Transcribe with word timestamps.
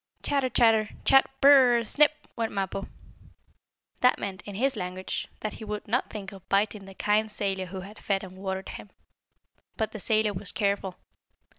"Chatter! 0.23 0.49
Chatter! 0.49 0.89
Chat! 1.05 1.29
Bur 1.41 1.51
r 1.67 1.71
r 1.73 1.77
r! 1.77 1.83
Snip!" 1.83 2.25
went 2.35 2.51
Mappo. 2.51 2.87
That 3.99 4.17
meant, 4.17 4.41
in 4.47 4.55
his 4.55 4.75
language, 4.75 5.27
that 5.41 5.53
he 5.53 5.63
would 5.63 5.87
not 5.87 6.09
think 6.09 6.31
of 6.31 6.49
biting 6.49 6.85
the 6.85 6.95
kind 6.95 7.31
sailor 7.31 7.65
who 7.67 7.81
had 7.81 7.99
fed 7.99 8.23
and 8.23 8.35
watered 8.35 8.69
him. 8.69 8.89
But 9.77 9.91
the 9.91 9.99
sailor 9.99 10.33
was 10.33 10.51
careful. 10.51 10.95